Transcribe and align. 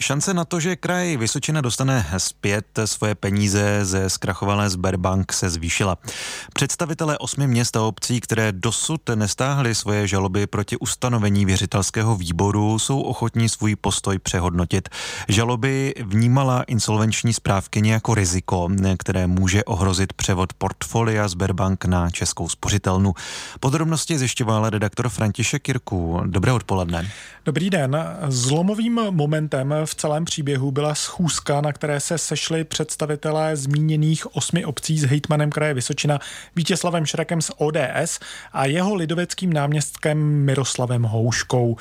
Šance 0.00 0.34
na 0.34 0.44
to, 0.44 0.60
že 0.60 0.76
kraj 0.76 1.16
Vysočina 1.16 1.60
dostane 1.60 2.06
zpět 2.18 2.66
svoje 2.84 3.14
peníze 3.14 3.84
ze 3.84 4.10
zkrachovalé 4.10 4.70
Sberbank 4.70 5.32
se 5.32 5.50
zvýšila. 5.50 5.98
Představitelé 6.54 7.18
osmi 7.18 7.46
měst 7.46 7.76
a 7.76 7.82
obcí, 7.82 8.20
které 8.20 8.52
dosud 8.52 9.00
nestáhly 9.14 9.74
svoje 9.74 10.06
žaloby 10.06 10.46
proti 10.46 10.76
ustanovení 10.76 11.44
věřitelského 11.44 12.16
výboru, 12.16 12.78
jsou 12.78 13.00
ochotní 13.00 13.48
svůj 13.48 13.76
postoj 13.76 14.18
přehodnotit. 14.18 14.88
Žaloby 15.28 15.94
vnímala 16.02 16.62
insolvenční 16.62 17.32
správkyně 17.32 17.92
jako 17.92 18.14
riziko, 18.14 18.68
které 18.98 19.26
může 19.26 19.64
ohrozit 19.64 20.12
převod 20.12 20.52
portfolia 20.52 21.28
Sberbank 21.28 21.84
na 21.84 22.10
českou 22.10 22.48
spořitelnu. 22.48 23.14
Podrobnosti 23.60 24.18
zjišťoval 24.18 24.70
redaktor 24.70 25.08
František 25.08 25.62
Kirku. 25.62 26.20
Dobré 26.26 26.52
odpoledne. 26.52 27.10
Dobrý 27.44 27.70
den. 27.70 27.96
Zlomovým 28.28 29.00
momentem 29.10 29.74
celém 29.94 30.24
příběhu 30.24 30.70
byla 30.70 30.94
schůzka, 30.94 31.60
na 31.60 31.72
které 31.72 32.00
se 32.00 32.18
sešli 32.18 32.64
představitelé 32.64 33.56
zmíněných 33.56 34.36
osmi 34.36 34.64
obcí 34.64 34.98
s 34.98 35.04
hejtmanem 35.04 35.50
kraje 35.50 35.74
Vysočina 35.74 36.18
Vítězslavem 36.56 37.06
Šrekem 37.06 37.42
z 37.42 37.50
ODS 37.56 38.18
a 38.52 38.64
jeho 38.66 38.94
lidoveckým 38.94 39.52
náměstkem 39.52 40.18
Miroslavem 40.44 41.02
Houškou. 41.02 41.76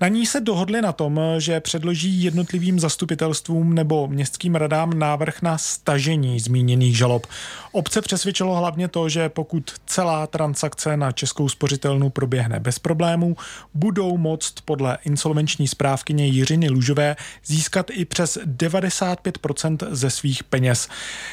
Na 0.00 0.08
ní 0.08 0.26
se 0.26 0.40
dohodli 0.40 0.82
na 0.82 0.92
tom, 0.92 1.20
že 1.38 1.60
předloží 1.60 2.22
jednotlivým 2.22 2.80
zastupitelstvům 2.80 3.74
nebo 3.74 4.08
městským 4.08 4.54
radám 4.54 4.98
návrh 4.98 5.42
na 5.42 5.58
stažení 5.58 6.40
zmíněných 6.40 6.96
žalob. 6.96 7.26
Obce 7.72 8.02
přesvědčilo 8.02 8.56
hlavně 8.56 8.88
to, 8.88 9.08
že 9.08 9.28
pokud 9.28 9.70
celá 9.86 10.26
transakce 10.26 10.96
na 10.96 11.12
českou 11.12 11.48
spořitelnu 11.48 12.10
proběhne 12.10 12.60
bez 12.60 12.78
problémů, 12.78 13.36
budou 13.74 14.16
moct 14.16 14.54
podle 14.64 14.98
insolvenční 15.04 15.68
správkyně 15.68 16.26
Jiřiny 16.26 16.68
Lužové 16.68 17.16
získat 17.50 17.90
i 17.90 18.04
přes 18.04 18.38
95% 18.46 19.86
ze 19.90 20.10
svých 20.10 20.44
peněz. 20.44 20.88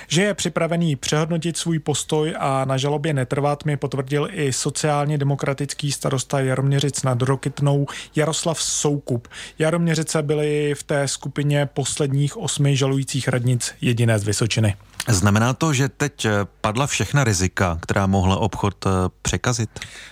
Že 0.08 0.22
je 0.22 0.34
připravený 0.34 0.96
přehodnotit 0.96 1.58
svůj 1.58 1.80
postoj 1.80 2.36
a 2.40 2.66
na 2.66 2.78
žalobě 2.78 3.14
netrvat, 3.14 3.66
mi 3.66 3.78
potvrdil 3.78 4.28
i 4.32 4.54
sociálně 4.54 5.18
demokratický 5.18 5.92
starosta 5.92 6.40
Jaroměřic 6.40 7.04
nad 7.04 7.22
Rokytnou 7.22 7.88
Jaroslav 8.16 8.62
Soukup. 8.62 9.28
Jaroměřice 9.60 10.22
byly 10.22 10.74
v 10.76 10.84
té 10.84 11.08
skupině 11.08 11.66
posledních 11.66 12.38
osmi 12.38 12.76
žalujících 12.76 13.28
radnic 13.28 13.74
jediné 13.82 14.20
z 14.20 14.24
Vysočiny. 14.24 14.76
Znamená 15.10 15.54
to, 15.54 15.74
že 15.74 15.90
teď 15.90 16.26
eh, 16.26 16.32
padla 16.62 16.88
všechna 16.88 17.24
rizika, 17.24 17.80
která 17.82 18.08
mohla 18.08 18.38
obchod 18.38 18.86
eh, 18.86 18.90
překazit? 19.22 19.70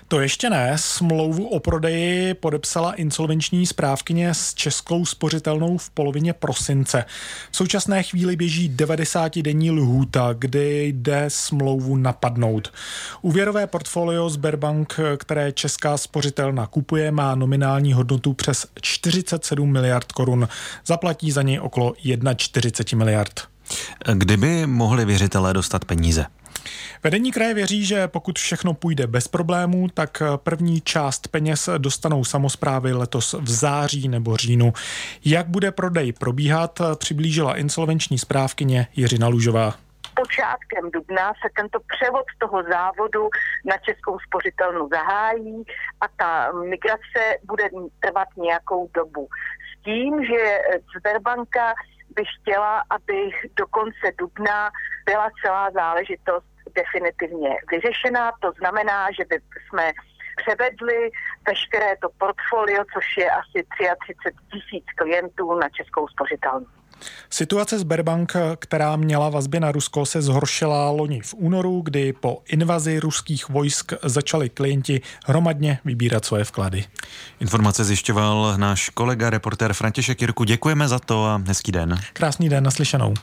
To 0.08 0.20
ještě 0.20 0.50
ne. 0.50 0.74
Smlouvu 0.76 1.48
o 1.48 1.60
prodeji 1.60 2.34
podepsala 2.34 2.94
insolvenční 2.94 3.66
správkyně 3.66 4.34
s 4.34 4.54
Českou 4.54 5.06
spořitelnou 5.06 5.78
v 5.78 5.90
polovině 5.90 6.34
prosince. 6.34 7.06
V 7.52 7.58
současné 7.58 8.04
chvíli 8.04 8.36
běží 8.36 8.70
90-denní 8.76 9.72
lhůta, 9.72 10.34
kdy 10.34 10.88
jde 10.88 11.26
smlouvu 11.28 11.96
napadnout. 11.98 12.74
Úvěrové 13.22 13.68
portfolio 13.68 14.30
Sberbank, 14.30 15.00
které 15.18 15.52
Česká 15.52 15.98
spořitelna 15.98 16.68
kupuje, 16.68 17.12
má 17.12 17.36
nominální 17.36 17.94
hodnotu 17.94 18.34
přes 18.34 18.68
47 18.82 19.72
miliard 19.72 20.12
korun. 20.12 20.48
Zaplatí 20.86 21.32
za 21.32 21.42
něj 21.42 21.60
okolo 21.60 21.94
41 22.36 22.98
miliard. 22.98 23.55
Kdyby 24.14 24.68
mohli 24.68 25.06
věřitelé 25.06 25.54
dostat 25.54 25.86
peníze? 25.86 26.26
Vedení 27.04 27.32
kraje 27.32 27.54
věří, 27.54 27.86
že 27.86 28.08
pokud 28.08 28.40
všechno 28.40 28.74
půjde 28.74 29.08
bez 29.08 29.28
problémů, 29.28 29.88
tak 29.94 30.22
první 30.36 30.82
část 30.82 31.28
peněz 31.28 31.70
dostanou 31.78 32.24
samozprávy 32.24 32.94
letos 32.94 33.34
v 33.34 33.50
září 33.50 34.08
nebo 34.08 34.38
říjnu. 34.38 34.74
Jak 35.26 35.48
bude 35.48 35.72
prodej 35.72 36.14
probíhat, 36.14 36.82
přiblížila 36.96 37.58
insolvenční 37.58 38.18
správkyně 38.18 38.88
Jiřina 38.96 39.28
Lužová 39.28 39.74
počátkem 40.16 40.92
dubna 40.92 41.34
se 41.42 41.48
tento 41.56 41.80
převod 41.94 42.26
toho 42.40 42.64
závodu 42.64 43.30
na 43.66 43.78
českou 43.78 44.20
spořitelnu 44.20 44.90
zahájí 44.92 45.64
a 46.02 46.06
ta 46.18 46.52
migrace 46.52 47.22
bude 47.44 47.64
trvat 48.00 48.28
nějakou 48.38 48.90
dobu. 48.94 49.28
S 49.68 49.84
tím, 49.84 50.26
že 50.26 50.60
Sberbanka 50.98 51.74
bych 52.16 52.28
chtěla, 52.42 52.84
aby 52.90 53.30
do 53.56 53.68
konce 53.68 54.12
dubna 54.18 54.72
byla 55.06 55.30
celá 55.44 55.72
záležitost 55.72 56.46
definitivně 56.76 57.50
vyřešená. 57.72 58.32
To 58.42 58.52
znamená, 58.60 59.12
že 59.12 59.26
by 59.26 59.36
jsme 59.68 59.92
převedli 60.36 61.10
veškeré 61.48 61.98
to 61.98 62.10
portfolio, 62.18 62.84
což 62.94 63.18
je 63.18 63.32
asi 63.32 63.66
33 63.76 64.32
tisíc 64.52 64.86
klientů 64.96 65.56
na 65.60 65.70
českou 65.70 66.08
spořitelnu. 66.08 66.66
Situace 67.30 67.80
Sberbank, 67.80 68.34
která 68.60 68.96
měla 68.96 69.30
vazby 69.30 69.60
na 69.60 69.72
Rusko, 69.72 70.06
se 70.06 70.22
zhoršila 70.22 70.90
loni 70.90 71.22
v 71.22 71.34
únoru, 71.38 71.82
kdy 71.82 72.14
po 72.14 72.42
invazi 72.48 73.00
ruských 73.00 73.50
vojsk 73.50 73.94
začali 74.04 74.50
klienti 74.50 75.02
hromadně 75.26 75.80
vybírat 75.86 76.26
svoje 76.26 76.44
vklady. 76.44 76.86
Informace 77.40 77.84
zjišťoval 77.84 78.58
náš 78.58 78.90
kolega, 78.90 79.30
reportér 79.30 79.74
František 79.74 80.22
Jirku. 80.22 80.44
Děkujeme 80.44 80.88
za 80.88 81.00
to 81.00 81.26
a 81.26 81.42
hezký 81.48 81.72
den. 81.72 82.00
Krásný 82.14 82.50
den, 82.50 82.64
naslyšenou. 82.64 83.14